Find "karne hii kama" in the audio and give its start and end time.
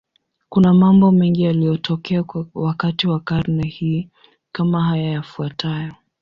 3.19-4.83